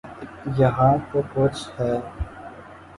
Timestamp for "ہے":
1.79-1.93